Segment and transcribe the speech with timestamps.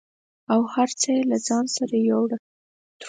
[0.53, 2.37] او هر څه یې د ځان سره یووړه